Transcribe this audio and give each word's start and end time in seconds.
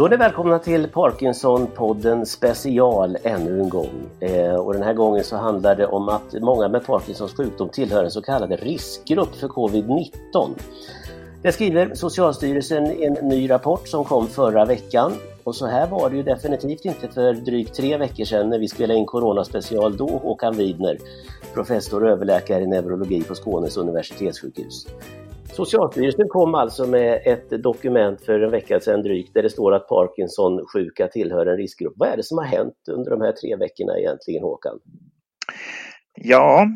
Då 0.00 0.06
är 0.06 0.10
ni 0.10 0.16
välkomna 0.16 0.58
till 0.58 0.86
Parkinson-podden 0.86 2.24
special 2.24 3.16
ännu 3.22 3.60
en 3.60 3.68
gång. 3.68 4.10
Eh, 4.20 4.54
och 4.54 4.72
den 4.72 4.82
här 4.82 4.94
gången 4.94 5.24
så 5.24 5.36
handlar 5.36 5.76
det 5.76 5.86
om 5.86 6.08
att 6.08 6.34
många 6.40 6.68
med 6.68 6.86
Parkinsons 6.86 7.34
sjukdom 7.34 7.68
tillhör 7.68 8.04
en 8.04 8.10
så 8.10 8.22
kallad 8.22 8.52
riskgrupp 8.52 9.34
för 9.34 9.48
covid-19. 9.48 10.50
Det 11.42 11.52
skriver 11.52 11.94
Socialstyrelsen 11.94 12.86
i 12.86 13.04
en 13.04 13.28
ny 13.28 13.50
rapport 13.50 13.88
som 13.88 14.04
kom 14.04 14.26
förra 14.26 14.64
veckan. 14.64 15.12
Och 15.44 15.56
så 15.56 15.66
här 15.66 15.86
var 15.86 16.10
det 16.10 16.16
ju 16.16 16.22
definitivt 16.22 16.84
inte 16.84 17.08
för 17.08 17.32
drygt 17.32 17.74
tre 17.74 17.96
veckor 17.96 18.24
sedan 18.24 18.50
när 18.50 18.58
vi 18.58 18.68
spelade 18.68 18.98
in 18.98 19.06
Corona-special. 19.06 19.96
Då 19.96 20.06
Håkan 20.06 20.56
Widner, 20.56 20.98
professor 21.54 22.04
och 22.04 22.10
överläkare 22.10 22.62
i 22.62 22.66
neurologi 22.66 23.22
på 23.22 23.34
Skånes 23.34 23.76
universitetssjukhus. 23.76 24.86
Socialstyrelsen 25.60 26.28
kom 26.28 26.54
alltså 26.54 26.86
med 26.86 27.22
ett 27.24 27.62
dokument 27.62 28.24
för 28.24 28.40
en 28.40 28.50
vecka 28.50 28.80
sedan 28.80 29.02
drygt 29.02 29.34
där 29.34 29.42
det 29.42 29.50
står 29.50 29.74
att 29.74 29.88
Parkinson-sjuka 29.88 31.08
tillhör 31.08 31.46
en 31.46 31.56
riskgrupp. 31.56 31.92
Vad 31.96 32.08
är 32.08 32.16
det 32.16 32.22
som 32.22 32.38
har 32.38 32.44
hänt 32.44 32.74
under 32.90 33.10
de 33.10 33.20
här 33.20 33.32
tre 33.32 33.56
veckorna 33.56 33.98
egentligen 33.98 34.42
Håkan? 34.42 34.78
Ja, 36.14 36.66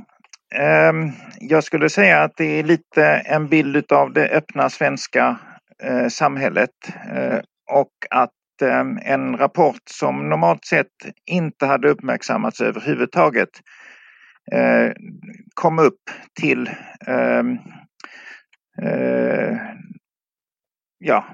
eh, 0.54 0.92
jag 1.40 1.64
skulle 1.64 1.88
säga 1.88 2.22
att 2.22 2.36
det 2.36 2.58
är 2.58 2.62
lite 2.62 3.04
en 3.04 3.48
bild 3.48 3.92
av 3.92 4.12
det 4.12 4.28
öppna 4.28 4.70
svenska 4.70 5.38
eh, 5.82 6.08
samhället 6.08 6.70
eh, 7.14 7.38
och 7.72 7.92
att 8.10 8.62
ehm, 8.62 8.98
en 9.04 9.36
rapport 9.36 9.82
som 9.90 10.28
normalt 10.28 10.64
sett 10.64 10.94
inte 11.30 11.66
hade 11.66 11.88
uppmärksammats 11.88 12.60
överhuvudtaget 12.60 13.50
eh, 14.52 14.92
kom 15.54 15.78
upp 15.78 16.00
till 16.40 16.70
ehm, 17.06 17.58
Eh, 18.82 19.56
ja, 20.98 21.24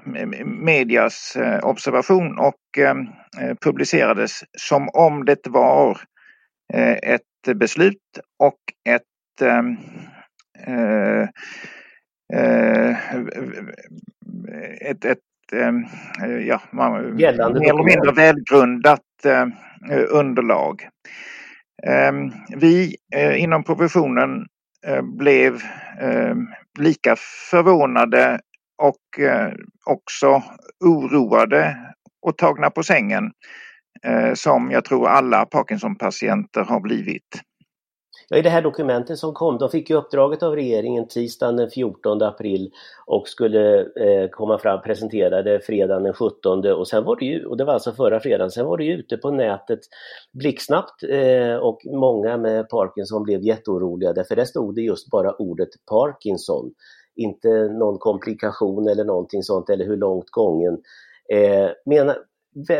medias 0.45 1.35
eh, 1.35 1.59
observation 1.63 2.39
och 2.39 2.77
eh, 2.77 2.95
publicerades 3.61 4.43
som 4.57 4.89
om 4.89 5.25
det 5.25 5.47
var 5.47 5.97
ett 7.03 7.55
beslut 7.55 7.97
och 8.39 8.59
ett 8.89 9.01
ett, 14.81 15.05
ett 15.05 15.19
ja, 16.47 16.61
Gällande 17.17 17.59
mer 17.59 17.69
eller 17.69 17.83
mindre 17.83 18.11
välgrundat 18.11 19.01
underlag. 20.09 20.89
Vi 22.55 22.95
inom 23.37 23.63
professionen 23.63 24.45
Eh, 24.87 25.01
blev 25.01 25.55
eh, 26.01 26.35
lika 26.79 27.15
förvånade 27.51 28.39
och 28.77 29.19
eh, 29.19 29.53
också 29.85 30.43
oroade 30.85 31.77
och 32.21 32.37
tagna 32.37 32.69
på 32.69 32.83
sängen 32.83 33.31
som 34.33 34.71
jag 34.71 34.85
tror 34.85 35.07
alla 35.07 35.45
Parkinson-patienter 35.45 36.61
har 36.61 36.79
blivit. 36.79 37.41
Ja, 38.31 38.37
I 38.37 38.41
det 38.41 38.49
här 38.49 38.61
dokumentet 38.61 39.19
som 39.19 39.33
kom, 39.33 39.57
de 39.57 39.69
fick 39.69 39.89
ju 39.89 39.95
uppdraget 39.95 40.43
av 40.43 40.55
regeringen 40.55 41.07
tisdagen 41.07 41.55
den 41.55 41.69
14 41.69 42.21
april 42.21 42.71
och 43.05 43.27
skulle 43.27 43.79
eh, 43.79 44.29
komma 44.29 44.57
fram, 44.57 44.81
presentera 44.81 45.41
det 45.41 45.65
fredagen 45.65 46.03
den 46.03 46.13
17 46.13 46.65
och 46.65 46.87
sen 46.87 47.03
var 47.03 47.15
det 47.15 47.25
ju, 47.25 47.45
och 47.45 47.57
det 47.57 47.65
var 47.65 47.73
alltså 47.73 47.91
förra 47.91 48.19
fredagen, 48.19 48.51
sen 48.51 48.65
var 48.65 48.77
det 48.77 48.83
ju 48.83 48.93
ute 48.93 49.17
på 49.17 49.31
nätet 49.31 49.79
blixtsnabbt 50.33 51.03
eh, 51.03 51.55
och 51.55 51.81
många 51.85 52.37
med 52.37 52.69
Parkinson 52.69 53.23
blev 53.23 53.41
jätteoroliga 53.41 54.13
därför 54.13 54.35
där 54.35 54.45
stod 54.45 54.75
det 54.75 54.81
just 54.81 55.09
bara 55.09 55.31
ordet 55.31 55.69
Parkinson. 55.89 56.73
Inte 57.15 57.49
någon 57.67 57.97
komplikation 57.97 58.87
eller 58.87 59.03
någonting 59.03 59.43
sånt 59.43 59.69
eller 59.69 59.85
hur 59.85 59.97
långt 59.97 60.29
gången. 60.29 60.77
Eh, 61.33 61.69
menar, 61.85 62.17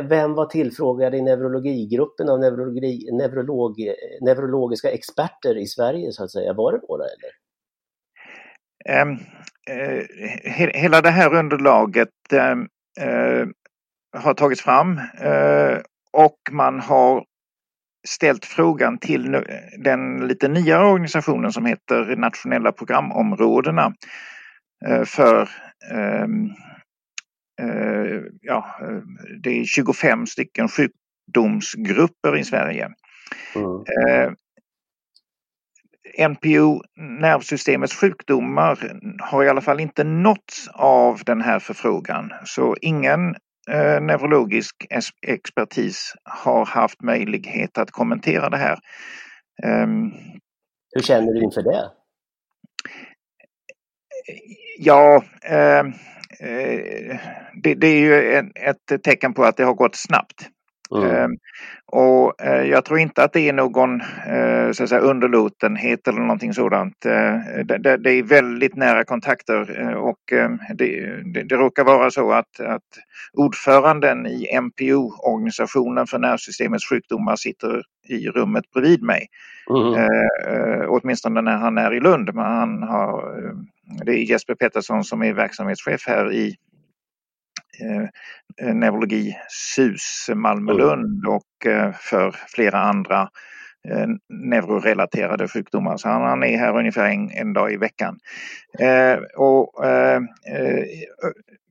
vem 0.10 0.34
var 0.34 0.46
tillfrågad 0.46 1.16
i 1.16 1.22
neurologigruppen 1.22 2.30
av 2.30 2.40
neurologi, 2.40 3.10
neurolog, 3.12 3.76
neurologiska 4.22 4.92
experter 4.92 5.58
i 5.58 5.66
Sverige 5.66 6.12
så 6.12 6.24
att 6.24 6.32
säga? 6.32 6.54
Var 6.54 6.72
det 6.72 6.80
några 6.90 7.04
eller? 7.04 7.32
Um, 9.02 9.12
uh, 9.12 10.04
he 10.44 10.72
hela 10.74 11.02
det 11.02 11.10
här 11.10 11.36
underlaget 11.36 12.10
uh, 12.34 12.40
uh, 13.06 13.48
har 14.18 14.34
tagits 14.34 14.62
fram 14.62 14.98
eh, 15.22 15.78
och 16.14 16.38
man 16.52 16.80
har 16.80 17.24
ställt 18.08 18.46
frågan 18.46 18.98
till 18.98 19.44
den 19.84 20.28
lite 20.28 20.48
nyare 20.48 20.86
organisationen 20.86 21.52
som 21.52 21.66
heter 21.66 22.16
Nationella 22.16 22.72
programområdena 22.72 23.94
för 25.06 25.50
um, 25.94 26.50
ja, 28.42 28.78
eh, 28.82 29.02
det 29.44 29.60
är 29.60 29.66
25 29.66 30.26
stycken 30.26 30.68
sjukdomsgrupper 30.68 32.38
i 32.38 32.44
Sverige. 32.44 32.90
Mm. 33.56 33.84
Eh, 34.08 34.32
NPO, 36.30 36.82
nervsystemets 37.20 37.96
sjukdomar, 37.96 39.00
har 39.22 39.44
i 39.44 39.50
alla 39.50 39.62
fall 39.62 39.80
inte 39.80 40.04
nåtts 40.04 40.68
av 40.74 41.22
den 41.26 41.42
här 41.42 41.60
förfrågan. 41.60 42.32
Så 42.46 42.76
ingen 42.82 43.36
eh, 43.70 44.02
neurologisk 44.02 44.88
expertis 45.28 46.14
har 46.24 46.66
haft 46.66 47.02
möjlighet 47.02 47.78
att 47.78 47.92
kommentera 47.92 48.50
det 48.50 48.58
här. 48.58 48.80
Um, 49.64 50.14
Hur 50.92 51.02
känner 51.02 51.34
du 51.34 51.44
inför 51.44 51.62
det? 51.62 51.92
Ja, 54.78 55.24
eh, 55.44 55.84
Eh, 56.42 57.18
det, 57.54 57.76
det, 57.76 57.88
är 57.88 58.00
ju 58.00 58.34
en, 58.34 58.52
ett 58.56 59.04
tecken 59.04 59.34
på 59.34 59.44
att 59.44 59.58
det 59.58 59.64
har 59.64 59.74
gått 59.74 59.96
snabbt. 59.96 60.50
Mm. 60.96 61.10
Ehm, 61.10 61.32
och 61.86 62.42
eh, 62.42 62.64
jag 62.64 62.86
tror 62.86 63.00
inte 63.00 63.24
att 63.24 63.34
det 63.34 63.50
är 63.50 63.54
någon 63.54 64.02
eh, 64.02 64.72
så 64.72 64.84
att 64.84 64.90
säga, 64.90 65.02
underlåtenhet 65.02 66.08
eller 66.08 66.20
någonting 66.20 66.54
sådant. 66.54 66.94
Det, 67.02 67.78
det, 67.78 67.98
det 67.98 68.12
är 68.12 68.24
väldigt 68.24 68.76
nära 68.76 69.04
kontakter 69.04 69.96
och 69.96 70.20
det, 70.74 71.24
det, 71.34 71.44
det 71.44 71.56
råkar 71.56 71.84
vara 71.84 72.12
så 72.12 72.32
att, 72.32 72.60
att 72.60 72.84
ordföranden 73.34 74.28
i 74.28 74.60
MPO, 74.62 75.14
organisationen 75.34 76.08
för 76.08 76.20
nervsystemets 76.20 76.90
sjukdomar, 76.90 77.36
sitter 77.36 77.84
i 78.08 78.30
rummet 78.30 78.64
bredvid 78.74 79.04
mig. 79.04 79.28
Mm. 79.70 80.10
åtminstone 80.90 81.42
när 81.42 81.58
han 81.58 81.78
är 81.78 81.94
i 81.94 82.00
Lund. 82.00 82.36
Men 82.36 82.46
han 82.46 82.84
har 82.84 83.24
det 84.06 84.12
är 84.12 84.24
Jesper 84.24 84.56
Pettersson 84.56 85.04
som 85.04 85.24
är 85.24 85.34
verksamhetschef 85.34 86.08
här 86.08 86.34
i 86.34 86.56
eh, 87.82 88.04
eh 88.68 88.76
neurologi 88.76 89.38
SUS 89.50 90.30
Malmö-Lund 90.36 91.28
och 91.28 91.72
eh, 91.72 91.94
för 91.94 92.36
flera 92.48 92.80
andra 92.80 93.30
eh, 93.90 94.08
neurorelaterade 94.30 95.48
sjukdomar. 95.48 95.98
Så 95.98 96.10
han, 96.10 96.22
han 96.22 96.44
är 96.44 96.58
här 96.58 96.78
ungefär 96.78 97.10
en, 97.10 97.32
en 97.32 97.54
dag 97.54 97.74
i 97.74 97.78
veckan. 97.78 98.20
Eh, 98.80 99.18
och 99.36 99.86
eh, 99.86 100.22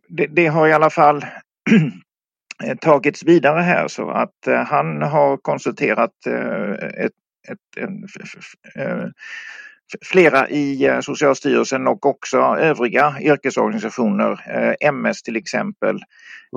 det, 0.08 0.26
det, 0.26 0.46
har 0.46 0.68
i 0.68 0.72
alla 0.72 0.90
fall 0.90 1.24
tagits 2.80 3.24
vidare 3.24 3.60
här 3.60 3.88
så 3.88 4.10
att 4.10 4.66
han 4.66 5.02
har 5.02 5.36
konsulterat 5.36 6.26
ett, 6.96 7.12
ett, 7.48 7.58
en, 7.76 8.08
flera 10.04 10.48
i 10.48 10.86
eh, 10.86 11.00
Socialstyrelsen 11.00 11.86
och 11.86 12.06
också 12.06 12.38
övriga 12.38 13.14
yrkesorganisationer, 13.20 14.30
eh, 14.30 14.88
MS 14.88 15.22
till 15.22 15.36
exempel, 15.36 15.98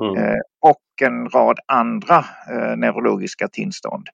mm. 0.02 0.24
Eh, 0.24 0.38
och 0.60 1.02
en 1.02 1.28
rad 1.28 1.58
andra 1.66 2.24
neurologiska 2.76 3.48
tillstånd. 3.48 4.08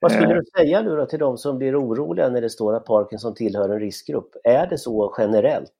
Vad 0.00 0.12
skulle 0.12 0.34
du 0.34 0.42
säga 0.58 0.82
nu 0.82 0.96
då 0.96 1.06
till 1.06 1.18
de 1.18 1.38
som 1.38 1.58
blir 1.58 1.80
oroliga 1.80 2.28
när 2.28 2.40
det 2.40 2.50
står 2.50 2.74
att 2.74 2.84
Parkinson 2.84 3.34
tillhör 3.34 3.68
en 3.68 3.80
riskgrupp? 3.80 4.30
Är 4.44 4.66
det 4.66 4.78
så 4.78 5.14
generellt? 5.18 5.72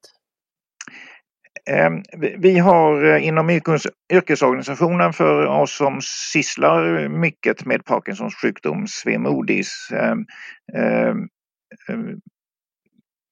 Ehm, 1.70 2.02
vi 2.38 2.58
har 2.58 3.16
inom 3.16 3.50
yrkesorganisationen 4.12 5.12
för 5.12 5.46
oss 5.46 5.76
som 5.76 6.00
sysslar 6.32 7.08
mycket 7.08 7.64
med 7.64 7.84
Parkinsons 7.84 8.34
sjukdom, 8.34 8.86
Svemodis, 8.88 9.88
ehm, 9.92 10.24
ehm, 10.74 11.28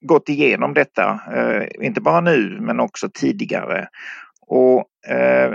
gått 0.00 0.28
igenom 0.28 0.74
detta, 0.74 1.20
eh, 1.34 1.86
inte 1.86 2.00
bara 2.00 2.20
nu 2.20 2.58
men 2.60 2.80
också 2.80 3.08
tidigare. 3.14 3.88
Och 4.46 4.84
eh, 5.08 5.54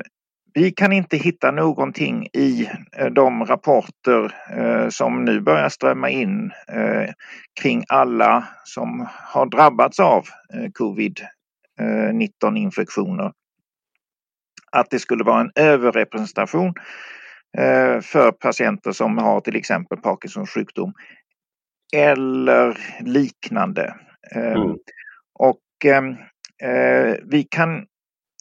vi 0.54 0.72
kan 0.72 0.94
inte 0.94 1.18
hitta 1.18 1.52
någonting 1.52 2.28
i 2.34 2.70
eh, 2.98 3.08
de 3.08 3.46
rapporter 3.46 4.34
eh, 4.58 4.90
som 4.90 5.26
nu 5.26 5.42
börjar 5.42 5.70
strömma 5.70 6.10
in 6.10 6.52
eh, 6.68 7.10
kring 7.62 7.84
alla 7.90 8.48
som 8.64 9.08
har 9.12 9.46
drabbats 9.46 10.00
av 10.00 10.26
eh, 10.54 10.70
covid-19 10.80 12.58
infektioner. 12.58 13.32
Att 14.72 14.90
det 14.90 15.00
skulle 15.00 15.24
vara 15.24 15.42
en 15.42 15.52
överrepresentation 15.56 16.74
för 18.02 18.32
patienter 18.32 18.92
som 18.92 19.18
har 19.18 19.42
till 19.42 19.56
exempel 19.56 19.98
Parkinsons 19.98 20.50
sjukdom 20.50 20.94
eller 21.94 22.78
liknande. 23.00 23.96
Ehm, 24.32 24.62
mm. 24.62 24.78
Och 25.40 25.86
ehm, 25.86 26.10
eh, 26.62 27.16
vi 27.24 27.44
kan 27.44 27.86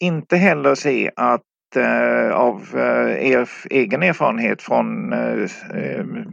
inte 0.00 0.36
heller 0.36 0.74
se 0.74 1.10
att 1.16 1.42
eh, 1.76 2.30
av 2.30 2.62
eh, 2.74 3.32
er 3.32 3.48
egen 3.70 4.02
erfarenhet 4.02 4.62
från 4.62 5.12
ehm, 5.12 6.24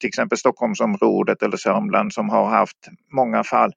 till 0.00 0.08
exempel 0.08 0.38
Stockholmsområdet 0.38 1.42
eller 1.42 1.56
Sörmland 1.56 2.12
som 2.12 2.28
har 2.28 2.46
haft 2.46 2.88
många 3.14 3.44
fall. 3.44 3.72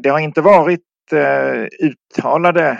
Det 0.00 0.08
har 0.08 0.18
inte 0.18 0.40
varit 0.40 0.80
uttalade 1.80 2.78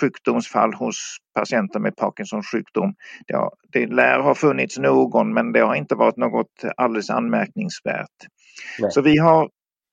sjukdomsfall 0.00 0.74
hos 0.74 1.16
patienter 1.34 1.80
med 1.80 1.96
Parkinsons 1.96 2.46
sjukdom. 2.46 2.94
Det, 3.26 3.36
har, 3.36 3.50
det 3.72 3.86
lär 3.86 4.20
ha 4.20 4.34
funnits 4.34 4.78
någon 4.78 5.34
men 5.34 5.52
det 5.52 5.60
har 5.60 5.74
inte 5.74 5.94
varit 5.94 6.16
något 6.16 6.64
alldeles 6.76 7.10
anmärkningsvärt. 7.10 8.26
Nej. 8.78 8.90
Så 8.90 9.02
vi 9.02 9.18
har 9.18 9.48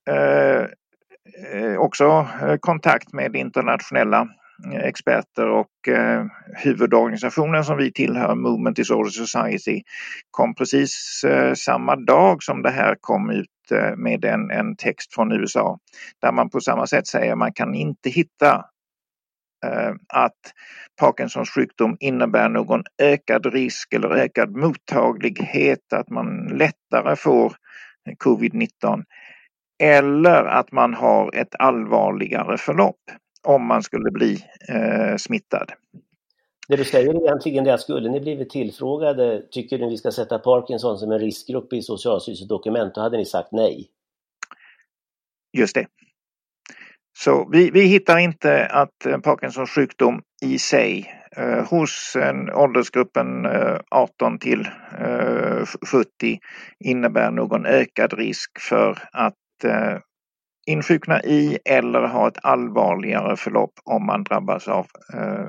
eh, 0.10 0.66
eh 1.54 1.78
också 1.78 2.28
eh, 2.42 2.58
kontakt 2.60 3.14
med 3.14 3.36
internationella 3.36 4.28
eh, 4.74 4.80
experter 4.80 5.50
och 5.50 5.88
eh, 5.88 6.26
huvudorganisationen 6.64 7.64
som 7.64 7.78
vi 7.78 7.92
tillhör, 7.92 8.36
Movement 8.36 8.76
Disorder 8.76 9.12
Society, 9.12 9.82
kom 10.32 10.56
precis 10.56 11.24
eh, 11.28 11.54
samma 11.54 11.96
dag 11.96 12.44
som 12.44 12.62
det 12.62 12.72
här 12.72 12.96
kom 13.02 13.30
ut 13.30 13.72
eh, 13.72 13.96
med 13.96 14.26
en, 14.26 14.52
en 14.52 14.76
text 14.76 15.14
från 15.14 15.32
USA 15.32 15.80
där 16.22 16.32
man 16.32 16.50
på 16.50 16.60
samma 16.60 16.88
sätt 16.88 17.08
säger 17.08 17.32
att 17.32 17.38
man 17.38 17.54
kan 17.54 17.76
inte 17.76 18.10
hitta 18.10 18.66
att 20.14 20.54
Parkinsons 21.00 21.50
sjukdom 21.50 21.98
innebär 22.00 22.50
någon 22.50 22.84
ökad 23.02 23.46
risk 23.46 23.94
eller 23.94 24.10
ökad 24.10 24.56
mottaglighet, 24.56 25.94
att 25.94 26.10
man 26.10 26.48
lättare 26.48 27.16
får 27.16 27.54
covid-19 28.16 29.04
eller 29.84 30.46
att 30.46 30.72
man 30.72 30.94
har 30.94 31.36
ett 31.36 31.56
allvarligare 31.60 32.58
förlopp 32.58 33.00
om 33.44 33.66
man 33.66 33.84
skulle 33.84 34.12
bli 34.12 34.44
eh, 34.70 35.18
smittad. 35.18 35.72
Det 36.68 36.76
du 36.76 36.86
säger 36.86 37.24
egentligen 37.24 37.68
är 37.68 37.74
att 37.74 37.82
skulle 37.82 38.10
ni 38.10 38.20
blivit 38.20 38.50
tillfrågade, 38.50 39.44
tycker 39.52 39.78
ni 39.78 39.90
vi 39.90 39.98
ska 39.98 40.12
sätta 40.12 40.40
Parkinson 40.40 40.98
som 40.98 41.12
en 41.12 41.20
riskgrupp 41.20 41.74
i 41.74 41.82
Socialstyrelsens 41.82 42.50
dokument, 42.50 42.96
då 42.96 43.02
hade 43.02 43.18
ni 43.18 43.26
sagt 43.26 43.52
nej? 43.52 43.88
Just 45.58 45.76
det. 45.76 45.88
Så 47.18 47.50
vi, 47.52 47.72
vi 47.72 47.82
hittar 47.82 48.18
inte 48.18 48.66
att 48.66 49.24
Parkinsons 49.24 49.70
sjukdom 49.70 50.22
i 50.42 50.60
sig 50.60 51.00
eh, 51.00 51.27
hos 51.70 52.16
en 52.16 52.50
åldersgruppen 52.50 53.46
eh, 53.46 53.80
18 53.92 54.40
till 54.40 54.68
eh, 55.00 55.66
70 55.92 56.40
innebär 56.80 57.32
någon 57.32 57.66
ökad 57.66 58.14
risk 58.14 58.60
för 58.60 58.92
att 59.12 59.34
eh, 59.64 59.98
insjukna 60.68 61.24
i 61.24 61.58
eller 61.66 62.08
ha 62.08 62.28
ett 62.28 62.38
allvarligare 62.44 63.36
förlopp 63.36 63.74
om 63.86 64.06
man 64.06 64.24
drabbas 64.24 64.68
av 64.68 64.86
eh, 65.14 65.46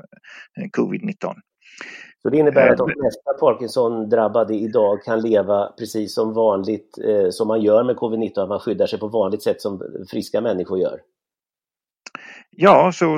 covid-19. 0.77 1.33
Så 2.21 2.29
det 2.29 2.37
innebär 2.37 2.69
att 2.69 2.77
de 2.77 2.89
eh, 2.89 2.95
flesta 3.01 3.33
Parkinson-drabbade 3.39 4.55
idag 4.55 5.03
kan 5.03 5.21
leva 5.21 5.73
precis 5.77 6.15
som 6.15 6.33
vanligt 6.33 6.97
eh, 7.07 7.29
som 7.29 7.47
man 7.47 7.61
gör 7.61 7.83
med 7.83 7.95
covid-19, 7.95 8.43
att 8.43 8.49
man 8.49 8.59
skyddar 8.59 8.85
sig 8.85 8.99
på 8.99 9.07
vanligt 9.07 9.43
sätt 9.43 9.61
som 9.61 9.81
friska 10.11 10.41
människor 10.41 10.79
gör? 10.79 10.99
Ja, 12.61 12.91
så 12.91 13.17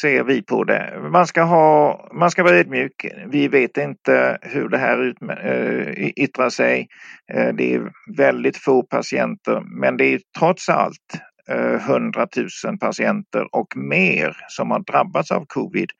ser 0.00 0.24
vi 0.24 0.42
på 0.42 0.64
det. 0.64 1.08
Man 1.12 1.26
ska, 1.26 1.42
ha, 1.42 2.08
man 2.12 2.30
ska 2.30 2.42
vara 2.42 2.56
ödmjuk. 2.56 3.06
Vi 3.26 3.48
vet 3.48 3.76
inte 3.76 4.38
hur 4.42 4.68
det 4.68 4.78
här 4.78 5.02
ut, 5.02 5.16
äh, 5.22 6.08
yttrar 6.16 6.50
sig. 6.50 6.88
Äh, 7.32 7.54
det 7.54 7.74
är 7.74 7.92
väldigt 8.16 8.56
få 8.56 8.82
patienter, 8.82 9.60
men 9.60 9.96
det 9.96 10.04
är 10.04 10.20
trots 10.38 10.68
allt 10.68 11.20
äh, 11.48 11.90
100 11.90 12.28
000 12.64 12.78
patienter 12.78 13.54
och 13.54 13.76
mer 13.76 14.36
som 14.48 14.70
har 14.70 14.80
drabbats 14.80 15.30
av 15.30 15.44
covid. 15.46 15.90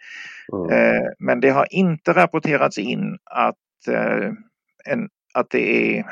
Mm. 0.53 1.05
men 1.19 1.41
det 1.41 1.51
har 1.51 1.67
inte 1.71 2.13
rapporterats 2.13 2.79
in 2.79 3.19
att, 3.25 3.57
en, 4.85 5.09
att 5.35 5.51
det 5.51 5.99
är 5.99 6.05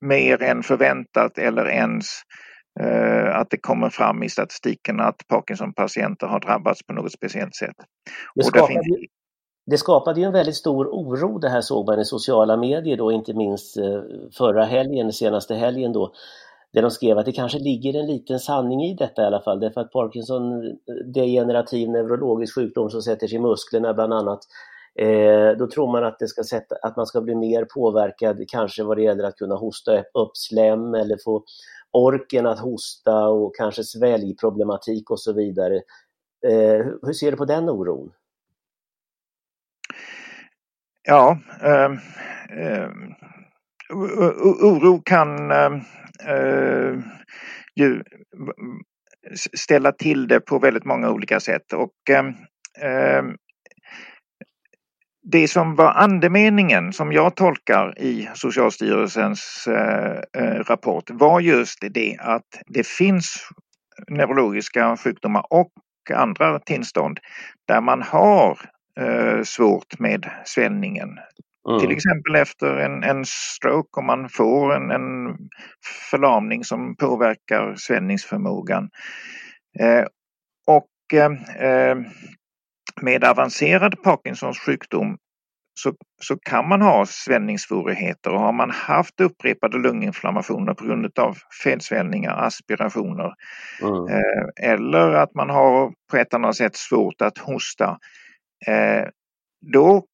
mer 0.00 0.42
än 0.42 0.62
förväntat 0.62 1.38
eller 1.38 1.68
ens 1.68 2.06
Eh, 2.06 2.55
att 3.32 3.50
det 3.50 3.56
kommer 3.56 3.90
fram 3.90 4.22
i 4.22 4.28
statistiken 4.28 5.00
att 5.00 5.28
Parkinson-patienter 5.28 6.26
har 6.26 6.40
drabbats 6.40 6.86
på 6.86 6.92
något 6.92 7.12
speciellt 7.12 7.54
sätt. 7.54 7.76
Det 8.34 8.44
skapade, 8.44 8.72
finns... 8.72 9.08
det 9.66 9.78
skapade 9.78 10.20
ju 10.20 10.26
en 10.26 10.32
väldigt 10.32 10.56
stor 10.56 10.86
oro 10.86 11.38
det 11.38 11.48
här 11.48 11.60
såg 11.60 11.86
man 11.86 12.00
i 12.00 12.04
sociala 12.04 12.56
medier 12.56 12.96
då, 12.96 13.12
inte 13.12 13.34
minst 13.34 13.76
eh, 13.76 14.02
förra 14.38 14.64
helgen, 14.64 15.12
senaste 15.12 15.54
helgen 15.54 15.92
då, 15.92 16.12
där 16.72 16.82
de 16.82 16.90
skrev 16.90 17.18
att 17.18 17.26
det 17.26 17.32
kanske 17.32 17.58
ligger 17.58 18.00
en 18.00 18.06
liten 18.06 18.38
sanning 18.38 18.84
i 18.84 18.94
detta 18.94 19.22
i 19.22 19.24
alla 19.24 19.40
fall, 19.40 19.60
därför 19.60 19.80
att 19.80 19.92
Parkinson, 19.92 20.62
degenerativ 21.14 21.90
neurologisk 21.90 22.54
sjukdom 22.54 22.90
som 22.90 23.02
sätter 23.02 23.26
sig 23.26 23.36
i 23.36 23.40
musklerna 23.40 23.94
bland 23.94 24.12
annat, 24.12 24.40
eh, 24.98 25.58
då 25.58 25.66
tror 25.66 25.92
man 25.92 26.04
att, 26.04 26.18
det 26.18 26.28
ska 26.28 26.42
sätta, 26.42 26.74
att 26.82 26.96
man 26.96 27.06
ska 27.06 27.20
bli 27.20 27.34
mer 27.34 27.64
påverkad, 27.64 28.44
kanske 28.48 28.82
vad 28.82 28.96
det 28.96 29.02
gäller 29.02 29.24
att 29.24 29.36
kunna 29.36 29.54
hosta 29.54 29.98
upp 29.98 30.30
slem 30.34 30.94
eller 30.94 31.16
få 31.24 31.44
orken 31.96 32.46
att 32.46 32.58
hosta 32.58 33.28
och 33.28 33.56
kanske 33.56 33.84
sväljproblematik 33.84 35.10
och 35.10 35.20
så 35.20 35.32
vidare. 35.32 35.76
Eh, 36.46 36.86
hur 37.02 37.12
ser 37.12 37.30
du 37.30 37.36
på 37.36 37.44
den 37.44 37.68
oron? 37.68 38.12
Ja, 41.02 41.38
eh, 41.62 41.92
eh, 42.64 42.90
oro 44.62 45.02
kan 45.04 45.50
ehm, 45.50 45.80
eh, 46.28 46.98
ju 47.74 48.02
ställa 49.56 49.92
till 49.92 50.28
det 50.28 50.40
på 50.40 50.58
väldigt 50.58 50.84
många 50.84 51.10
olika 51.10 51.40
sätt 51.40 51.72
och 51.72 52.10
eh, 52.10 53.22
det 55.32 55.48
som 55.48 55.74
var 55.74 55.92
andemeningen 55.92 56.92
som 56.92 57.12
jag 57.12 57.34
tolkar 57.34 57.98
i 57.98 58.28
Socialstyrelsens 58.34 59.66
eh, 59.66 60.22
eh, 60.42 60.64
rapport 60.64 61.10
var 61.10 61.40
just 61.40 61.78
det 61.90 62.16
att 62.20 62.62
det 62.66 62.86
finns 62.86 63.48
neurologiska 64.08 64.96
sjukdomar 64.96 65.44
och 65.50 65.72
andra 66.14 66.58
tillstånd 66.58 67.18
där 67.68 67.80
man 67.80 68.02
har 68.02 68.58
eh, 69.00 69.42
svårt 69.42 69.98
med 69.98 70.30
svällningen. 70.44 71.08
Mm. 71.68 71.80
Till 71.80 71.90
exempel 71.90 72.34
efter 72.36 72.76
en, 72.76 73.02
en 73.02 73.24
stroke 73.24 74.00
om 74.00 74.06
man 74.06 74.28
får 74.28 74.74
en, 74.76 74.90
en 74.90 75.36
förlamning 76.10 76.64
som 76.64 76.96
påverkar 76.96 77.74
svällningsförmågan. 77.76 78.90
Och 80.66 80.90
med 83.02 83.24
avancerad 83.24 84.02
Parkinsons 84.02 84.58
sjukdom 84.58 85.18
så, 85.74 85.92
så 86.22 86.38
kan 86.38 86.68
man 86.68 86.82
ha 86.82 87.06
svällningssvårigheter 87.06 88.30
och 88.30 88.40
har 88.40 88.52
man 88.52 88.70
haft 88.70 89.20
upprepade 89.20 89.78
lunginflammationer 89.78 90.74
på 90.74 90.84
grund 90.84 91.18
av 91.18 91.36
felsvällningar, 91.64 92.36
aspirationer 92.36 93.32
mm. 93.82 94.08
eh, 94.08 94.72
eller 94.72 95.12
att 95.12 95.34
man 95.34 95.50
har 95.50 95.92
på 96.10 96.16
ett 96.16 96.34
annat 96.34 96.56
sätt 96.56 96.76
svårt 96.76 97.22
att 97.22 97.38
hosta. 97.38 97.98
Eh, 98.66 99.08
då 99.72 100.04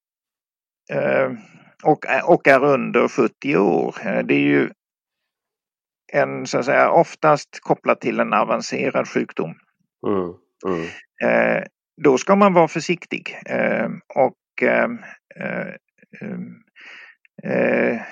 eh, 0.93 1.31
och, 1.83 2.05
och 2.25 2.49
är 2.49 2.65
under 2.65 3.09
70 3.09 3.57
år. 3.57 3.97
Eh, 4.05 4.23
det 4.25 4.35
är 4.35 4.47
ju 4.47 4.71
en, 6.13 6.47
så 6.47 6.59
att 6.59 6.65
säga, 6.65 6.91
oftast 6.91 7.61
kopplat 7.61 8.01
till 8.01 8.21
en 8.21 8.33
avancerad 8.33 9.09
sjukdom. 9.09 9.55
Mm. 10.07 10.35
Mm. 10.67 10.89
Då 11.97 12.19
ska 12.19 12.37
man 12.37 12.53
vara 12.53 12.69
försiktig. 12.69 13.39
Eh, 13.47 13.89
och 14.15 14.63
eh, 14.63 14.89
eh, 15.37 15.75
mm, 16.21 16.55
eh 17.45 18.03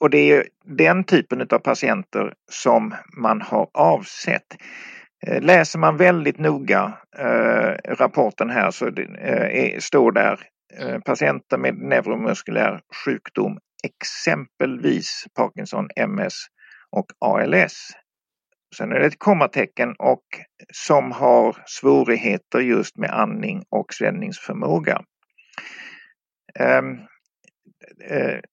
och 0.00 0.10
det 0.10 0.32
är 0.32 0.44
den 0.64 1.04
typen 1.04 1.40
av 1.40 1.58
patienter 1.58 2.34
som 2.50 2.94
man 3.16 3.42
har 3.42 3.68
avsett. 3.74 4.56
Eh, 5.26 5.42
läser 5.42 5.78
man 5.78 5.96
väldigt 5.96 6.38
noga 6.38 6.98
rapporten 7.88 8.50
här 8.50 8.70
så 8.70 8.90
det, 8.90 9.82
står 9.82 10.12
där 10.12 10.40
patienter 11.04 11.58
med 11.58 11.74
neuromuskulär 11.74 12.80
sjukdom, 13.04 13.58
exempelvis 13.84 15.24
Parkinson, 15.36 15.88
MS 15.96 16.34
och 16.90 17.06
ALS. 17.18 17.90
Sen 18.76 18.92
är 18.92 19.00
det 19.00 19.06
ett 19.06 19.18
kommatecken 19.18 19.94
och 19.98 20.24
som 20.72 21.12
har 21.12 21.56
svårigheter 21.66 22.60
just 22.60 22.96
med 22.96 23.10
andning 23.10 23.62
och 23.68 23.94
svällningsförmåga. 23.94 25.02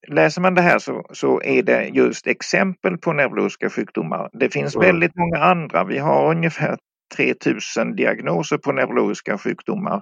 Läser 0.07 0.41
man 0.41 0.55
det 0.55 0.61
här 0.61 0.79
så, 0.79 1.05
så 1.13 1.41
är 1.41 1.63
det 1.63 1.85
just 1.85 2.27
exempel 2.27 2.97
på 2.97 3.13
neurologiska 3.13 3.69
sjukdomar. 3.69 4.29
Det 4.33 4.49
finns 4.49 4.75
väldigt 4.75 5.15
många 5.15 5.37
andra. 5.37 5.83
Vi 5.83 5.97
har 5.97 6.31
ungefär 6.31 6.77
3000 7.15 7.95
diagnoser 7.95 8.57
på 8.57 8.71
neurologiska 8.71 9.37
sjukdomar 9.37 10.01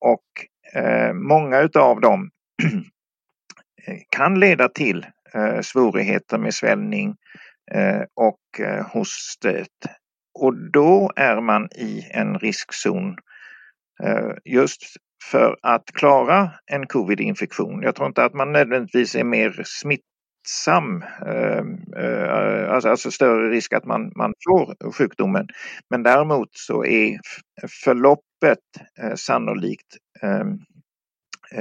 och 0.00 0.24
många 1.14 1.60
utav 1.60 2.00
dem 2.00 2.30
kan 4.16 4.40
leda 4.40 4.68
till 4.68 5.06
svårigheter 5.62 6.38
med 6.38 6.54
svällning 6.54 7.16
Eh, 7.72 8.02
och 8.14 8.60
eh, 8.60 8.86
hos 8.86 9.08
stöt. 9.08 9.68
Och 10.40 10.54
då 10.72 11.12
är 11.16 11.40
man 11.40 11.68
i 11.76 12.10
en 12.10 12.38
riskzon 12.38 13.16
eh, 14.02 14.30
just 14.44 14.82
för 15.30 15.56
att 15.62 15.84
klara 15.94 16.50
en 16.66 16.86
covid-infektion. 16.86 17.82
Jag 17.82 17.94
tror 17.94 18.08
inte 18.08 18.24
att 18.24 18.34
man 18.34 18.52
nödvändigtvis 18.52 19.14
är 19.14 19.24
mer 19.24 19.62
smittsam, 19.64 21.02
ehm, 21.26 21.78
alltså, 22.70 22.88
alltså, 22.88 23.10
större 23.10 23.50
risk 23.50 23.72
att 23.72 23.84
man, 23.84 24.12
man 24.16 24.32
får 24.48 24.92
sjukdomen. 24.92 25.46
Men 25.90 26.02
däremot 26.02 26.48
så 26.52 26.84
är 26.84 27.18
förloppet 27.84 28.58
sannolikt 29.14 29.96
ehm, 30.22 30.58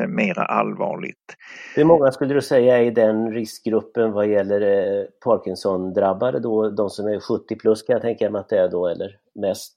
mera 0.08 0.46
allvarligt. 0.46 1.36
Hur 1.76 1.86
många 1.86 2.12
skulle 2.12 2.34
du 2.34 2.42
säga 2.42 2.78
är 2.78 2.84
i 2.84 2.92
den 2.92 3.32
riskgruppen 3.32 4.12
vad 4.12 4.28
gäller 4.28 4.62
eh, 4.62 5.06
Parkinson-drabbade 5.24 6.40
då? 6.40 6.70
De 6.70 6.90
som 6.90 7.08
är 7.08 7.20
70 7.20 7.56
plus 7.56 7.84
kan 7.84 7.94
jag 7.94 8.02
tänka 8.02 8.30
mig 8.30 8.40
att 8.40 8.50
det 8.50 8.60
är 8.60 8.70
då 8.70 8.88
eller 8.88 9.18
mest? 9.36 9.74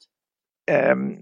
Ehm, 0.70 1.16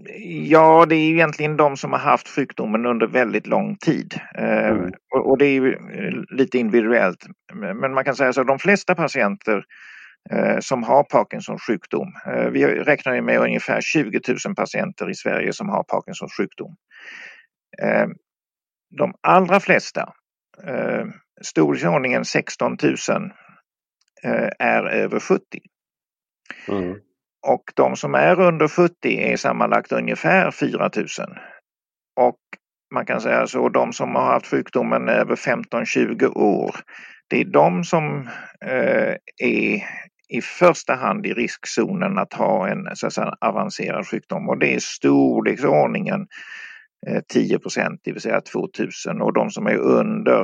ja, 0.49 0.85
det 0.89 0.95
är 0.95 1.11
egentligen 1.11 1.57
de 1.57 1.77
som 1.77 1.91
har 1.91 1.99
haft 1.99 2.27
sjukdomen 2.27 2.85
under 2.85 3.07
väldigt 3.07 3.47
lång 3.47 3.77
tid. 3.77 4.13
Ehm, 4.37 4.77
mm. 4.77 4.91
Och 5.23 5.37
det 5.37 5.45
är 5.45 5.65
eh, 5.65 6.37
lite 6.37 6.57
individuellt. 6.57 7.25
Men 7.53 7.93
man 7.93 8.03
kan 8.03 8.15
säga 8.15 8.33
så 8.33 8.41
att 8.41 8.47
de 8.47 8.59
flesta 8.59 8.95
patienter 8.95 9.63
som 10.59 10.83
har 10.83 11.03
Parkinsons 11.03 11.61
sjukdom. 11.61 12.07
Vi 12.51 12.65
räknar 12.65 13.21
med 13.21 13.39
ungefär 13.39 13.81
20 13.81 14.19
000 14.45 14.55
patienter 14.55 15.09
i 15.09 15.13
Sverige 15.15 15.53
som 15.53 15.69
har 15.69 15.83
Parkinsons 15.83 16.37
sjukdom. 16.37 16.75
De 18.97 19.13
allra 19.21 19.59
flesta, 19.59 20.13
eh, 20.63 21.05
storleksordningen 21.41 22.25
16 22.25 22.77
000, 22.83 22.95
eh, 24.23 24.49
är 24.59 24.85
över 24.85 25.19
70. 25.19 25.43
Mm. 26.67 26.99
Och 27.47 27.63
de 27.75 27.95
som 27.95 28.15
är 28.15 28.39
under 28.39 28.67
70 28.67 28.93
är 29.03 29.37
sammanlagt 29.37 29.91
ungefär 29.91 30.51
4 30.51 30.89
000. 30.95 31.07
Och 32.15 32.39
man 32.93 33.05
kan 33.05 33.21
säga 33.21 33.47
så, 33.47 33.69
de 33.69 33.93
som 33.93 34.15
har 34.15 34.25
haft 34.25 34.47
sjukdomen 34.47 35.09
över 35.09 35.35
15-20 35.35 36.27
år, 36.37 36.75
det 37.27 37.41
är 37.41 37.45
de 37.45 37.83
som 37.83 38.29
eh, 38.65 39.15
är 39.43 39.83
i 40.29 40.41
första 40.41 40.95
hand 40.95 41.25
i 41.25 41.33
riskzonen 41.33 42.17
att 42.17 42.33
ha 42.33 42.67
en 42.67 42.95
så 42.95 43.07
att 43.07 43.13
säga, 43.13 43.35
avancerad 43.41 44.07
sjukdom 44.07 44.49
och 44.49 44.59
det 44.59 44.75
är 44.75 44.79
storleksordningen 44.79 46.27
10 47.27 47.53
eh, 47.53 47.59
procent, 47.59 48.01
det 48.03 48.11
vill 48.11 48.21
säga 48.21 48.41
2000 48.41 49.21
och 49.21 49.33
de 49.33 49.49
som 49.49 49.67
är 49.67 49.77
under 49.77 50.41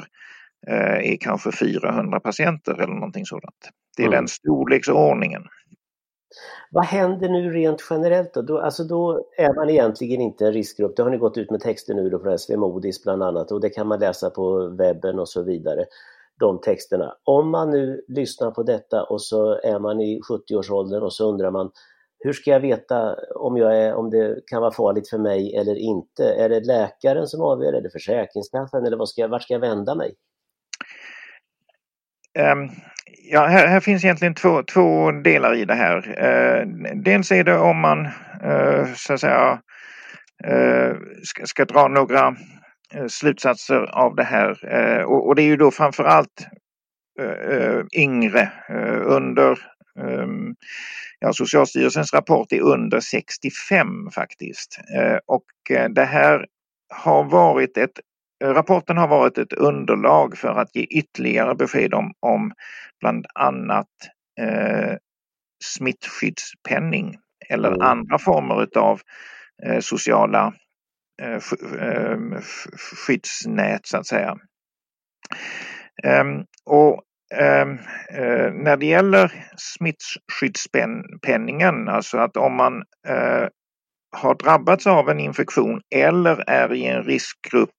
eh, 0.67 1.11
är 1.11 1.17
kanske 1.21 1.51
400 1.51 2.19
patienter 2.19 2.73
eller 2.73 2.93
någonting 2.93 3.25
sådant. 3.25 3.69
Det 3.97 4.03
är 4.03 4.07
mm. 4.07 4.17
den 4.17 4.27
storleksordningen. 4.27 5.43
Vad 6.71 6.85
händer 6.85 7.29
nu 7.29 7.49
rent 7.49 7.87
generellt 7.89 8.33
då? 8.33 8.41
då? 8.41 8.59
Alltså 8.59 8.83
då 8.83 9.25
är 9.37 9.55
man 9.55 9.69
egentligen 9.69 10.21
inte 10.21 10.45
en 10.45 10.53
riskgrupp. 10.53 10.95
Det 10.95 11.03
har 11.03 11.09
ni 11.09 11.17
gått 11.17 11.37
ut 11.37 11.51
med 11.51 11.59
texter 11.59 11.93
nu 11.93 12.09
då 12.09 12.19
från 12.19 12.37
SV 12.39 12.57
Modis 12.57 13.03
bland 13.03 13.23
annat 13.23 13.51
och 13.51 13.61
det 13.61 13.69
kan 13.69 13.87
man 13.87 13.99
läsa 13.99 14.29
på 14.29 14.67
webben 14.67 15.19
och 15.19 15.29
så 15.29 15.43
vidare. 15.43 15.85
De 16.39 16.61
texterna. 16.61 17.15
Om 17.23 17.49
man 17.49 17.71
nu 17.71 18.01
lyssnar 18.07 18.51
på 18.51 18.63
detta 18.63 19.03
och 19.03 19.21
så 19.21 19.59
är 19.63 19.79
man 19.79 20.01
i 20.01 20.21
70-årsåldern 20.29 21.03
och 21.03 21.13
så 21.13 21.29
undrar 21.29 21.51
man 21.51 21.71
hur 22.23 22.33
ska 22.33 22.51
jag 22.51 22.59
veta 22.59 23.15
om, 23.35 23.57
jag 23.57 23.77
är, 23.77 23.93
om 23.93 24.09
det 24.09 24.35
kan 24.47 24.61
vara 24.61 24.71
farligt 24.71 25.09
för 25.09 25.17
mig 25.17 25.55
eller 25.55 25.75
inte? 25.75 26.23
Är 26.23 26.49
det 26.49 26.59
läkaren 26.59 27.27
som 27.27 27.41
avgör, 27.41 27.73
är 27.73 27.81
det 27.81 27.89
Försäkringskassan 27.89 28.85
eller 28.85 28.97
vad 28.97 29.09
ska 29.09 29.21
jag, 29.21 29.29
vart 29.29 29.43
ska 29.43 29.53
jag 29.53 29.59
vända 29.59 29.95
mig? 29.95 30.13
Um, 32.39 32.69
ja, 33.31 33.45
här, 33.45 33.67
här, 33.67 33.79
finns 33.79 34.03
egentligen 34.03 34.35
två, 34.35 34.63
två 34.63 35.11
delar 35.11 35.55
i 35.55 35.65
det 35.65 35.73
här. 35.73 35.97
Uh, 35.97 36.67
dels 36.95 37.31
är 37.31 37.43
det 37.43 37.57
om 37.57 37.77
man 37.77 38.05
uh, 38.45 38.93
så 38.95 39.13
att 39.13 39.19
säga 39.19 39.59
uh, 40.47 40.95
ska, 41.23 41.45
ska, 41.45 41.65
dra 41.65 41.87
några 41.87 42.35
eh, 42.93 43.07
slutsatser 43.07 43.95
av 43.95 44.15
det 44.15 44.23
här 44.23 44.65
och, 45.05 45.27
och, 45.27 45.35
det 45.35 45.41
är 45.41 45.45
ju 45.45 45.57
då 45.57 45.71
framförallt 45.71 46.47
yngre 47.93 48.51
under 49.05 49.59
Ja, 51.19 51.33
Socialstyrelsens 51.33 52.13
rapport 52.13 52.51
är 52.51 52.62
under 52.62 53.00
65 53.00 53.88
faktiskt. 54.15 54.79
Eh, 54.98 55.17
och 55.25 55.77
eh, 55.77 55.89
det 55.89 56.05
här 56.05 56.45
har 56.93 57.24
varit 57.24 57.77
ett 57.77 58.00
Rapporten 58.43 58.98
har 58.98 59.07
varit 59.07 59.38
ett 59.38 59.53
underlag 59.53 60.38
för 60.38 60.50
att 60.50 60.75
ge 60.75 60.83
ytterligare 60.83 61.55
besked 61.55 61.93
om, 61.93 62.13
om 62.19 62.51
bland 63.00 63.25
annat 63.36 63.88
eh, 64.41 64.95
smittskyddspenning 65.63 67.17
eller 67.50 67.67
mm. 67.67 67.81
andra 67.81 68.19
former 68.19 68.63
utav 68.63 69.01
eh, 69.65 69.79
sociala 69.79 70.53
eh, 71.21 71.39
skyddsnät 72.77 73.86
så 73.88 73.98
att 73.98 74.07
säga. 74.07 74.38
Um, 76.03 76.45
och 76.65 77.03
Ehm, 77.39 77.79
eh, 78.09 78.53
när 78.53 78.77
det 78.77 78.85
gäller 78.85 79.31
smittskyddspenningen, 79.57 81.89
alltså 81.89 82.17
att 82.17 82.38
om 82.38 82.55
man 82.55 82.83
eh, 83.07 83.47
har 84.17 84.35
drabbats 84.35 84.88
av 84.88 85.09
en 85.09 85.19
infektion 85.19 85.81
eller 85.95 86.50
är 86.50 86.73
i 86.73 86.85
en 86.85 87.03
riskgrupp 87.03 87.75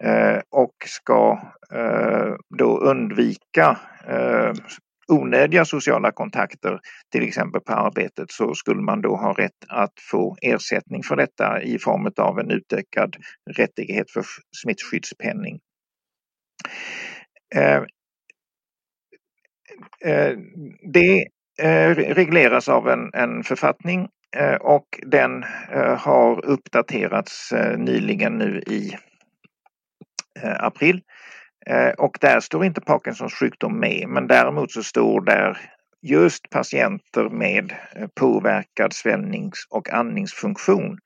eh, 0.00 0.38
och 0.50 0.74
ska 0.86 1.40
eh, 1.74 2.34
då 2.58 2.78
undvika 2.78 3.78
eh, 4.08 4.52
onödiga 5.08 5.64
sociala 5.64 6.12
kontakter, 6.12 6.80
till 7.12 7.22
exempel 7.22 7.60
på 7.60 7.72
arbetet, 7.72 8.30
så 8.30 8.54
skulle 8.54 8.82
man 8.82 9.00
då 9.00 9.16
ha 9.16 9.32
rätt 9.32 9.64
att 9.68 9.92
få 10.10 10.36
ersättning 10.42 11.02
för 11.02 11.16
detta 11.16 11.62
i 11.62 11.78
form 11.78 12.12
av 12.16 12.38
en 12.38 12.50
utökad 12.50 13.16
rättighet 13.50 14.10
för 14.10 14.24
smittskyddspenning. 14.56 15.60
Eh, 17.54 17.82
Eh, 20.04 20.32
det 20.92 21.26
eh, 21.62 21.94
regleras 21.94 22.68
av 22.68 22.88
en, 22.88 23.10
en 23.14 23.44
författning 23.44 24.08
eh, 24.36 24.54
och 24.54 25.00
den 25.06 25.44
har 25.98 26.46
uppdaterats 26.46 27.52
nyligen 27.76 28.38
nu 28.38 28.58
i 28.66 28.96
april. 30.42 31.02
Och 31.98 32.18
där 32.20 32.40
står 32.40 32.64
inte 32.64 32.80
Parkinsons 32.80 33.34
sjukdom 33.34 33.80
med 33.80 34.08
men 34.08 34.26
däremot 34.26 34.72
så 34.72 34.82
står 34.82 35.20
där 35.20 35.58
just 36.02 36.50
patienter 36.50 37.28
med 37.28 37.72
påverkad 38.14 38.92
svällnings 38.92 39.66
och 39.70 39.90
andningsfunktion. 39.90 40.98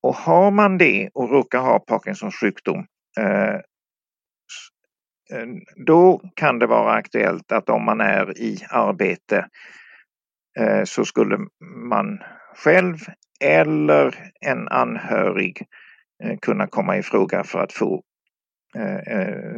Och 0.00 0.14
har 0.14 0.50
man 0.50 0.78
det 0.78 1.10
och 1.14 1.30
råkar 1.30 1.58
ha 1.58 1.78
Parkinsons 1.78 2.34
sjukdom 2.34 2.86
Eh, 5.32 5.46
då 5.86 6.20
kan 6.34 6.58
det 6.58 6.66
vara 6.66 6.92
aktuellt 6.92 7.52
att 7.52 7.68
om 7.68 7.84
man 7.84 8.00
är 8.00 8.38
i 8.38 8.58
arbete 8.70 9.46
eh, 10.58 10.84
så 10.84 11.04
skulle 11.04 11.38
man 11.90 12.18
själv 12.56 12.96
eller 13.44 14.32
en 14.40 14.68
anhörig 14.68 15.62
eh, 16.24 16.38
kunna 16.42 16.66
komma 16.66 16.96
i 16.96 17.02
fråga 17.02 17.44
för 17.44 17.58
att 17.58 17.72
få 17.72 18.02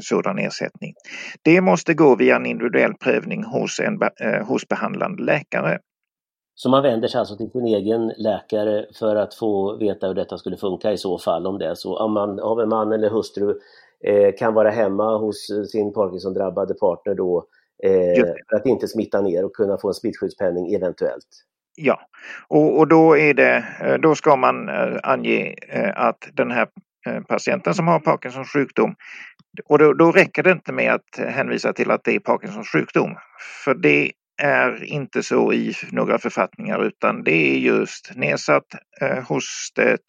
sådan 0.01 0.39
ersättning. 0.39 0.95
Det 1.43 1.61
måste 1.61 1.95
gå 1.95 2.17
via 2.17 2.37
en 2.37 2.47
individuell 2.47 2.95
prövning 2.95 3.45
hos 3.45 3.81
en 3.81 3.99
hos 4.47 4.69
behandlande 4.69 5.23
läkare. 5.23 5.79
Så 6.55 6.71
man 6.71 6.83
vänder 6.83 7.09
sig 7.09 7.19
alltså 7.19 7.37
till 7.37 7.51
sin 7.51 7.67
egen 7.67 8.13
läkare 8.17 8.87
för 8.99 9.17
att 9.17 9.35
få 9.35 9.77
veta 9.77 10.07
hur 10.07 10.15
detta 10.15 10.39
skulle 10.39 10.57
funka 10.57 10.93
i 10.93 10.99
så 10.99 11.19
fall 11.19 11.47
om 11.47 11.59
det 11.59 11.67
är 11.67 11.75
så. 11.75 11.99
Om 11.99 12.13
man 12.13 12.39
har 12.39 12.63
en 12.63 12.69
man 12.69 12.93
eller 12.93 13.11
hustru 13.11 13.55
kan 14.39 14.55
vara 14.55 14.71
hemma 14.71 15.19
hos 15.19 15.47
sin 15.73 15.93
Parkinson-drabbade 15.93 16.75
partner 16.75 17.15
då 17.15 17.47
eh, 17.85 18.25
för 18.51 18.57
att 18.57 18.67
inte 18.67 18.89
smitta 18.89 19.21
ner 19.21 19.45
och 19.45 19.57
kunna 19.57 19.79
få 19.79 19.89
en 19.89 19.95
smittskyddspenning 19.95 20.75
eventuellt. 20.75 21.29
Ja, 21.75 22.01
och, 22.49 22.79
och 22.79 22.89
då, 22.89 23.19
är 23.19 23.35
det, 23.35 23.65
eh, 23.81 23.95
då 23.95 24.15
ska 24.15 24.37
man 24.37 24.69
eh, 24.69 24.99
ange 25.03 25.55
eh, 25.69 25.91
att 25.95 26.29
den 26.33 26.51
här 26.51 26.69
patienten 27.29 27.75
som 27.75 27.89
har 27.89 28.01
Parkinsons 28.01 28.53
sjukdom 28.53 28.95
och 29.65 29.79
då, 29.79 29.93
då 29.93 30.13
räcker 30.13 30.43
det 30.43 30.51
inte 30.51 30.73
med 30.73 30.95
att 30.95 31.33
hänvisa 31.35 31.73
till 31.73 31.91
att 31.91 32.05
det 32.05 32.15
är 32.15 32.19
Parkinsons 32.19 32.69
sjukdom. 32.69 33.17
För 33.65 33.75
det 33.75 34.13
är 34.43 34.85
inte 34.85 35.23
så 35.23 35.53
i 35.53 35.75
några 35.93 36.19
författningar 36.19 36.85
utan 36.85 37.25
det 37.25 37.55
är 37.55 37.59
just 37.59 38.13
nedsatt 38.17 38.67
eh, 39.01 39.25
hostet, 39.29 40.01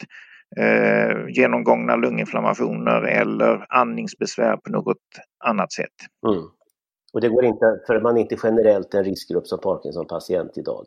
eh, 0.57 1.27
genomgångna 1.29 1.95
lunginflammationer 1.95 3.01
eller 3.01 3.65
andningsbesvär 3.69 4.57
på 4.57 4.71
något 4.71 4.97
annat 5.45 5.71
sätt. 5.71 5.95
Mm. 6.27 6.43
Och 7.13 7.21
det 7.21 7.29
går 7.29 7.45
inte, 7.45 7.79
för 7.87 8.01
man 8.01 8.17
är 8.17 8.21
inte 8.21 8.37
generellt 8.43 8.93
en 8.93 9.03
riskgrupp 9.03 9.47
som 9.47 9.59
Parkinson-patient 9.59 10.57
idag? 10.57 10.85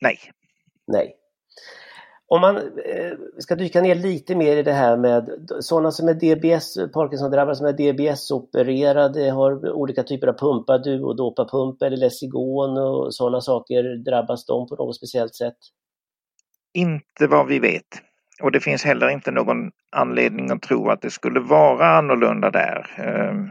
Nej. 0.00 0.18
Nej. 0.86 1.16
Om 2.26 2.40
man 2.40 2.56
eh, 2.56 3.12
ska 3.38 3.54
dyka 3.54 3.80
ner 3.80 3.94
lite 3.94 4.34
mer 4.34 4.56
i 4.56 4.62
det 4.62 4.72
här 4.72 4.96
med 4.96 5.28
sådana 5.60 5.90
som 5.90 6.08
är 6.08 6.14
DBS, 6.14 6.74
Parkinson-drabbade 6.92 7.56
som 7.56 7.66
är 7.66 7.72
DBS-opererade, 7.72 9.30
har 9.30 9.72
olika 9.72 10.02
typer 10.02 10.26
av 10.26 10.38
pumpar, 10.38 10.78
duodopapump 10.78 11.82
eller 11.82 11.96
Lessigon 11.96 12.78
och 12.78 13.14
sådana 13.14 13.40
saker, 13.40 14.04
drabbas 14.04 14.46
de 14.46 14.68
på 14.68 14.76
något 14.76 14.96
speciellt 14.96 15.34
sätt? 15.34 15.58
Inte 16.74 17.26
vad 17.26 17.46
vi 17.46 17.58
vet. 17.58 17.88
Och 18.42 18.52
det 18.52 18.60
finns 18.60 18.84
heller 18.84 19.08
inte 19.08 19.30
någon 19.30 19.70
anledning 19.90 20.50
att 20.50 20.62
tro 20.62 20.88
att 20.90 21.02
det 21.02 21.10
skulle 21.10 21.40
vara 21.40 21.86
annorlunda 21.86 22.50
där. 22.50 22.90
Ehm. 22.96 23.48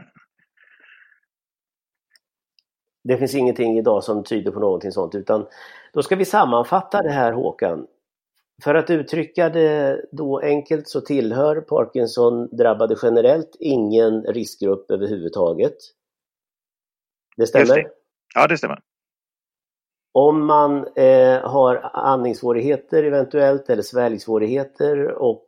Det 3.04 3.18
finns 3.18 3.34
ingenting 3.34 3.78
idag 3.78 4.04
som 4.04 4.24
tyder 4.24 4.50
på 4.50 4.60
någonting 4.60 4.92
sånt 4.92 5.14
utan 5.14 5.46
då 5.92 6.02
ska 6.02 6.16
vi 6.16 6.24
sammanfatta 6.24 7.02
det 7.02 7.10
här 7.10 7.32
Håkan. 7.32 7.86
För 8.62 8.74
att 8.74 8.90
uttrycka 8.90 9.48
det 9.48 10.04
då 10.12 10.40
enkelt 10.40 10.88
så 10.88 11.00
tillhör 11.00 11.60
Parkinson-drabbade 11.60 12.96
generellt 13.02 13.56
ingen 13.60 14.22
riskgrupp 14.22 14.90
överhuvudtaget. 14.90 15.76
Det 17.36 17.46
stämmer? 17.46 17.76
Det. 17.76 17.90
Ja, 18.34 18.46
det 18.46 18.58
stämmer. 18.58 18.80
Om 20.16 20.46
man 20.46 20.86
eh, 20.96 21.40
har 21.40 21.90
andningssvårigheter 21.92 23.02
eventuellt 23.02 23.70
eller 23.70 23.82
sväljsvårigheter 23.82 25.08
och 25.08 25.44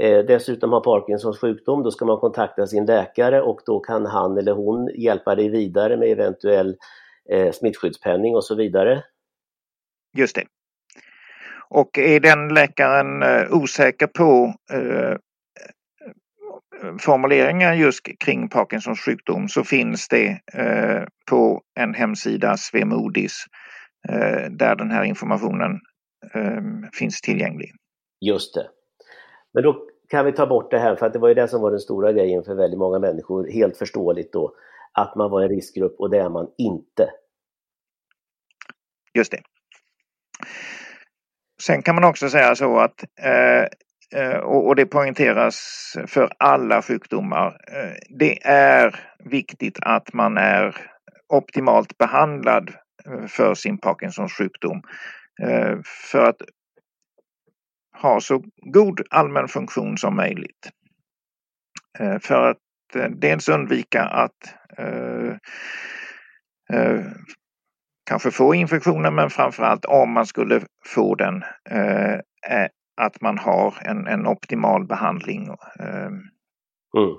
eh, 0.00 0.24
dessutom 0.24 0.72
har 0.72 0.80
Parkinsons 0.80 1.40
sjukdom, 1.40 1.82
då 1.82 1.90
ska 1.90 2.04
man 2.04 2.18
kontakta 2.18 2.66
sin 2.66 2.86
läkare 2.86 3.42
och 3.42 3.60
då 3.66 3.80
kan 3.80 4.06
han 4.06 4.38
eller 4.38 4.52
hon 4.52 4.90
hjälpa 4.94 5.34
dig 5.34 5.48
vidare 5.48 5.96
med 5.96 6.08
eventuell 6.08 6.76
eh, 7.30 7.52
smittskyddspenning 7.52 8.36
och 8.36 8.44
så 8.44 8.54
vidare. 8.54 9.02
Just 10.16 10.34
det. 10.34 10.44
Och 11.68 11.98
är 11.98 12.20
den 12.20 12.54
läkaren 12.54 13.22
eh, 13.22 13.52
osäker 13.52 14.06
på 14.06 14.54
eh, 14.72 15.16
formuleringar 16.98 17.74
just 17.74 18.00
kring 18.24 18.48
Parkinsons 18.48 19.00
sjukdom 19.00 19.48
så 19.48 19.64
finns 19.64 20.08
det 20.08 20.40
eh, 20.54 21.02
på 21.30 21.62
en 21.80 21.94
hemsida, 21.94 22.56
Svemodis, 22.56 23.44
där 24.50 24.76
den 24.76 24.90
här 24.90 25.04
informationen 25.04 25.80
eh, 26.34 26.62
finns 26.92 27.20
tillgänglig. 27.20 27.72
Just 28.20 28.54
det. 28.54 28.68
Men 29.52 29.62
då 29.62 29.86
kan 30.08 30.24
vi 30.26 30.32
ta 30.32 30.46
bort 30.46 30.70
det 30.70 30.78
här, 30.78 30.96
för 30.96 31.06
att 31.06 31.12
det 31.12 31.18
var 31.18 31.28
ju 31.28 31.34
det 31.34 31.48
som 31.48 31.62
var 31.62 31.70
den 31.70 31.80
stora 31.80 32.12
grejen 32.12 32.44
för 32.44 32.54
väldigt 32.54 32.78
många 32.78 32.98
människor, 32.98 33.52
helt 33.52 33.76
förståeligt 33.76 34.32
då, 34.32 34.54
att 34.92 35.16
man 35.16 35.30
var 35.30 35.42
en 35.42 35.48
riskgrupp 35.48 35.94
och 35.98 36.10
det 36.10 36.18
är 36.18 36.28
man 36.28 36.48
inte. 36.58 37.10
Just 39.14 39.32
det. 39.32 39.40
Sen 41.62 41.82
kan 41.82 41.94
man 41.94 42.04
också 42.04 42.28
säga 42.28 42.54
så 42.54 42.78
att 42.78 43.04
eh, 43.20 43.62
eh, 44.22 44.38
och 44.38 44.76
det 44.76 44.86
poängteras 44.86 45.58
för 46.06 46.32
alla 46.38 46.82
sjukdomar. 46.82 47.46
Eh, 47.46 47.96
det 48.18 48.46
är 48.46 49.00
viktigt 49.24 49.78
att 49.82 50.12
man 50.12 50.36
är 50.36 50.76
optimalt 51.28 51.98
behandlad 51.98 52.70
Eh, 53.06 53.26
för 53.26 53.54
sin 53.54 53.78
Parkinsons 53.78 54.32
sjukdom. 54.32 54.82
Eh, 55.42 55.78
för 56.10 56.24
att 56.24 56.42
ha 58.02 58.20
så 58.20 58.42
god 58.56 59.00
allmän 59.10 59.48
funktion 59.48 59.98
som 59.98 60.16
möjligt. 60.16 60.70
Eh, 61.98 62.18
för 62.18 62.50
att 62.50 62.58
dels 63.10 63.48
undvika 63.48 64.02
att 64.04 64.56
kanske 68.06 68.30
få 68.30 68.54
infektionen 68.54 69.14
men 69.14 69.30
framförallt 69.30 69.84
om 69.84 70.12
man 70.12 70.26
skulle 70.26 70.60
få 70.86 71.14
den 71.14 71.44
att 72.96 73.20
man 73.20 73.38
har 73.38 73.74
en, 73.84 74.06
en 74.06 74.26
optimal 74.26 74.86
behandling. 74.86 75.48
Mm. 76.96 77.16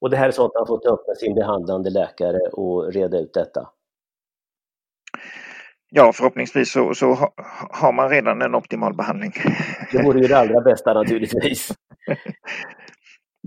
Och 0.00 0.10
det 0.10 0.16
här 0.16 0.28
är 0.28 0.30
sånt 0.30 0.54
man 0.54 0.66
får 0.66 0.78
ta 0.78 0.88
upp 0.88 1.08
med 1.08 1.16
sin 1.16 1.34
behandlande 1.34 1.90
läkare 1.90 2.38
och 2.52 2.92
reda 2.92 3.18
ut 3.18 3.34
detta? 3.34 3.68
Ja, 5.94 6.12
förhoppningsvis 6.14 6.72
så, 6.72 6.94
så 6.94 7.06
ha, 7.06 7.32
har 7.70 7.92
man 7.92 8.08
redan 8.08 8.42
en 8.42 8.54
optimal 8.54 8.94
behandling. 8.94 9.32
Det 9.92 10.02
vore 10.02 10.20
ju 10.20 10.28
det 10.28 10.38
allra 10.38 10.60
bästa 10.60 10.94
naturligtvis. 10.94 11.72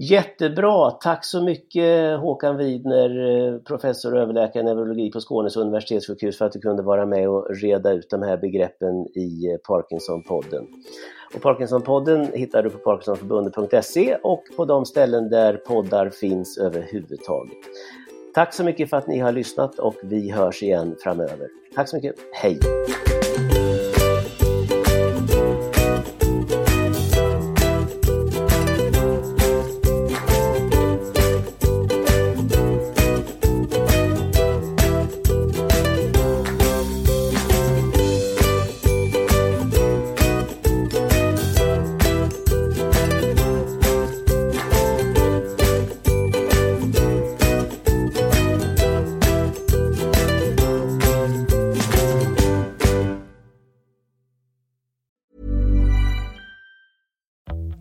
Jättebra! 0.01 0.91
Tack 0.91 1.25
så 1.25 1.43
mycket 1.43 2.19
Håkan 2.19 2.57
Widner, 2.57 3.59
professor 3.59 4.13
och 4.13 4.21
överläkare 4.21 4.63
i 4.63 4.65
neurologi 4.65 5.11
på 5.11 5.19
Skånes 5.19 5.57
universitetssjukhus 5.57 6.37
för 6.37 6.45
att 6.45 6.51
du 6.51 6.59
kunde 6.59 6.83
vara 6.83 7.05
med 7.05 7.29
och 7.29 7.55
reda 7.61 7.91
ut 7.91 8.09
de 8.09 8.21
här 8.21 8.37
begreppen 8.37 9.05
i 9.05 9.57
Parkinsonpodden. 9.67 10.67
Och 11.35 11.41
Parkinsonpodden 11.41 12.27
hittar 12.33 12.63
du 12.63 12.69
på 12.69 12.77
parkinsonförbundet.se 12.77 14.17
och 14.23 14.43
på 14.57 14.65
de 14.65 14.85
ställen 14.85 15.29
där 15.29 15.53
poddar 15.53 16.09
finns 16.09 16.57
överhuvudtaget. 16.57 17.57
Tack 18.35 18.53
så 18.53 18.63
mycket 18.63 18.89
för 18.89 18.97
att 18.97 19.07
ni 19.07 19.19
har 19.19 19.31
lyssnat 19.31 19.79
och 19.79 19.95
vi 20.03 20.31
hörs 20.31 20.63
igen 20.63 20.95
framöver. 21.03 21.47
Tack 21.75 21.89
så 21.89 21.95
mycket, 21.95 22.15
hej! 22.33 22.59